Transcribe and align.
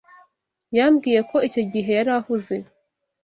Yambwiye 0.77 1.19
ko 1.29 1.37
icyo 1.47 1.61
gihe 1.73 1.89
yari 1.97 2.11
ahuze. 2.17 2.55